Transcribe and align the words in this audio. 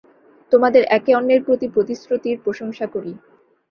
তোমাদের 0.51 0.83
একে 0.89 1.11
অন্যের 1.15 1.41
প্রতি 1.43 1.67
প্রতিশ্রুতির 1.67 2.37
প্রশংসা 2.45 2.85
করি। 2.93 3.11